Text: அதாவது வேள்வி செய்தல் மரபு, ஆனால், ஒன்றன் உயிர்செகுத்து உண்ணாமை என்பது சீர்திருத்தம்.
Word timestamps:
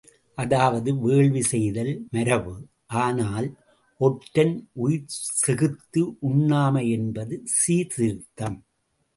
அதாவது 0.37 0.89
வேள்வி 0.99 1.41
செய்தல் 1.41 1.91
மரபு, 2.11 2.53
ஆனால், 3.01 3.47
ஒன்றன் 3.99 4.55
உயிர்செகுத்து 4.79 6.03
உண்ணாமை 6.21 6.89
என்பது 6.89 7.37
சீர்திருத்தம். 7.59 8.57